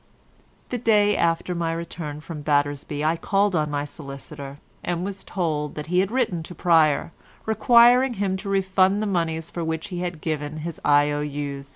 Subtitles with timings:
[0.69, 5.75] The day after my return from Battersby I called on my solicitor, and was told
[5.75, 7.11] that he had written to Pryer,
[7.45, 11.69] requiring him to refund the monies for which he had given his I.O.U.'s.